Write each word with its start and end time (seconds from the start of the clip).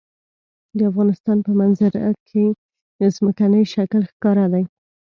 د 0.77 0.79
افغانستان 0.91 1.37
په 1.45 1.51
منظره 1.59 2.05
کې 2.29 2.45
ځمکنی 3.15 3.63
شکل 3.73 4.01
ښکاره 4.11 4.45
دی. 4.53 4.63